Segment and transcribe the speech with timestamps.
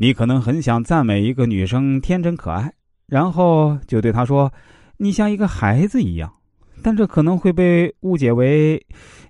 [0.00, 2.72] 你可能很想赞美一个女生天真可爱，
[3.08, 4.52] 然后就对她说
[4.96, 6.32] ：“你像一个孩子一样。”
[6.84, 8.80] 但这可能会被误解为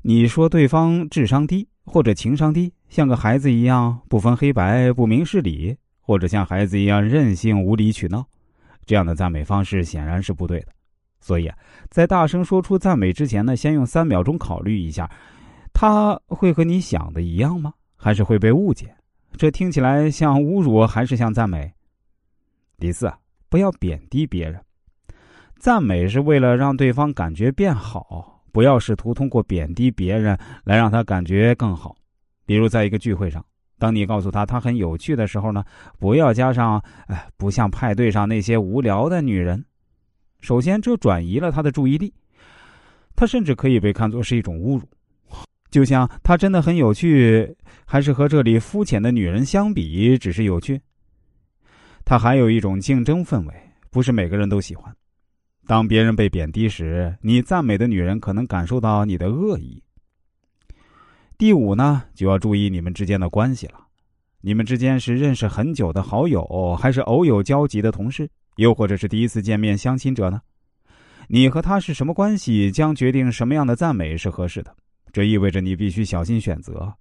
[0.03, 8.23] 你说对方智商低或者情商低，像个孩子一样不分黑白、不明事理，或者像孩子一样任性、无理取闹。
[8.85, 10.67] 这样的赞美方式显然是不对的。
[11.19, 11.57] 所以啊，
[11.89, 15.11] 在大声说出赞美之前呢，先用三秒钟考虑一下，
[15.73, 17.73] 他会和你想的一样吗？
[17.97, 18.95] 还是会被误解？
[19.37, 21.73] 这听起来像侮辱还是像赞美？
[22.79, 23.13] 第四，
[23.49, 24.61] 不要贬低别人。
[25.59, 31.95] 赞美是为了让对方感觉变好，不要试图通过贬低别人来让他感觉更好。
[32.47, 33.45] 比如在一个聚会上，
[33.79, 35.65] 当你告诉他他很有趣的时候呢，
[35.99, 39.65] 不要加上“哎，不像派对上那些无聊的女人”。
[40.41, 42.15] 首先，这转移了他的注意力，
[43.17, 44.89] 他甚至可以被看作是一种侮辱。
[45.71, 50.81] 就像他真的很有趣，还是和这里肤浅的女人相比，只是有趣。
[52.05, 53.55] 他还有一种竞争氛围，
[53.91, 54.95] 不是每个人都喜欢。
[55.67, 59.83] 当别人被贬低时，你赞美的女人可能感受到你的恶意。
[61.37, 63.75] 第五呢，就要注意你们之间的关系了。
[64.41, 70.41] 你们之间是认识很久的好友，还是偶有交集的同事，又或者是第一次见面相亲者呢？
[71.29, 74.75] 你和他是什么关系，将决定什么样的赞美是合适的。
[75.19, 76.95] 这意味着你必须小心选择。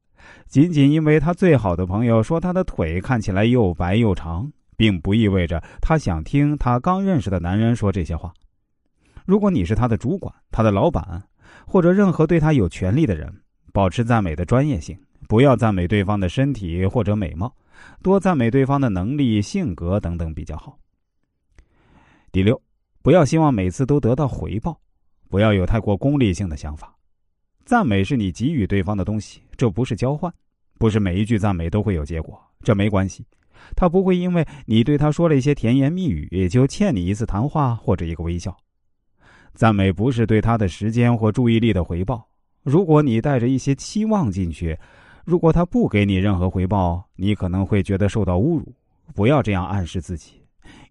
[0.48, 8.34] 仅仅因为他最好的朋友说他的腿看起来又白又长，并不意味着他想听他刚认识的男人说这些话。
[9.28, 11.22] 如果你是他的主管、他的老板，
[11.68, 13.32] 或者任何对他有权利的人，
[13.72, 14.98] 保持赞美的专业性，
[15.30, 17.56] 不要赞美对方的身体或者美貌，
[18.02, 20.76] 多赞美对方的能力、性格等等比较好。
[22.32, 22.60] 第六，
[23.04, 24.76] 不要希望每次都得到回报，
[25.30, 26.97] 不要有太过功利性的想法。
[27.68, 30.34] 赞美是你给予对方的东西，这不是交换，
[30.80, 33.26] 不是每一句赞美都会有结果，这没关系，
[33.76, 38.56] 他不会因为你对他说了一些甜言蜜语就欠你一次谈话或者一个微笑。
[39.54, 42.26] 赞美不是对他的时间或注意力的回报。
[42.64, 44.80] 如果你带着一些期望进去，
[45.26, 48.74] 如果他不给你任何回报，你可能会觉得受到侮辱。
[49.14, 50.42] 不要这样暗示自己，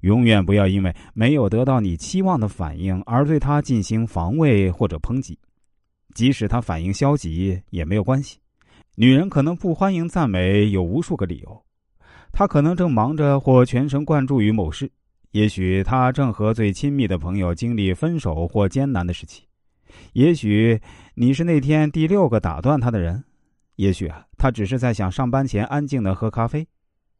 [0.02, 5.38] 永远不要因为没有得到你期望的反应而对他进行防卫或者抨击。
[6.16, 8.38] 即使他反应消极也没有关系。
[8.94, 11.62] 女人可能不欢迎赞美，有无数个理由。
[12.32, 14.90] 她可能正忙着或全神贯注于某事，
[15.32, 19.44] 也许她正和最亲密的朋友经历分手或艰难的时期，
[20.14, 20.80] 也许
[21.14, 23.22] 你是那天第六个打断她的人，
[23.74, 26.66] 也许啊，她只是在想上班前安静的喝咖啡。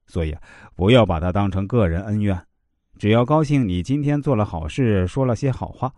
[0.07, 0.41] 所以啊，
[0.75, 2.41] 不要把它当成个人恩怨，
[2.99, 5.93] 只要高兴你今天做了好事，说了些好话。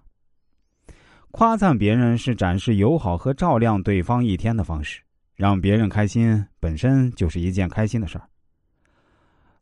[1.31, 5.03] 夸赞别人是展示友好和照亮对方一天的方式，
[5.37, 8.27] 让别人开心本身就是一件开心的事儿。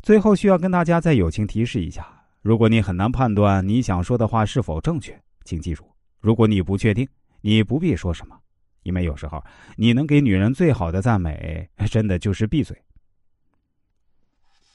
[0.00, 2.06] 最后需要跟大家再友情提示一下：
[2.40, 5.84] 如果你很难判断你想说的话是否正确，请记住，
[6.20, 7.06] 如果你不确定，
[7.40, 8.38] 你不必说什么，
[8.84, 9.42] 因为有时候
[9.76, 12.80] 你能给女人最好的赞美， 真的就是闭嘴。